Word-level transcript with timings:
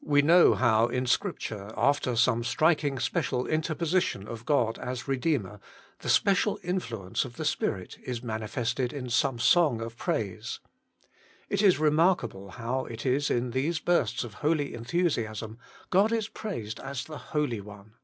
We 0.00 0.22
know 0.22 0.54
how 0.54 0.86
in 0.86 1.04
Scripture, 1.04 1.70
after 1.76 2.16
some 2.16 2.42
striking 2.44 2.98
special 2.98 3.46
interposition 3.46 4.26
of 4.26 4.46
God 4.46 4.78
as 4.78 5.06
Redeemer, 5.06 5.60
the 5.98 6.08
special 6.08 6.58
influence 6.62 7.26
of 7.26 7.36
the 7.36 7.44
Spirit 7.44 7.98
is 8.02 8.22
manifested 8.22 8.90
in 8.94 9.10
some 9.10 9.38
song 9.38 9.82
of 9.82 9.98
praise. 9.98 10.60
It 11.50 11.60
is 11.60 11.78
remarkable 11.78 12.52
how 12.52 12.86
it 12.86 13.04
is 13.04 13.28
in 13.30 13.50
these 13.50 13.78
outbursts 13.80 14.24
of 14.24 14.32
holy 14.40 14.72
enthusiasm, 14.72 15.58
God 15.90 16.10
is 16.10 16.26
praised 16.26 16.80
as 16.80 17.04
the 17.04 17.18
Holy 17.18 17.60
One. 17.60 17.96